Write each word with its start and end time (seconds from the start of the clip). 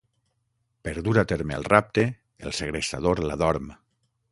Per 0.87 0.93
dur 1.07 1.13
a 1.23 1.25
terme 1.33 1.59
el 1.59 1.67
rapte, 1.69 2.07
el 2.49 2.57
segrestador 2.63 3.25
l'adorm. 3.29 3.71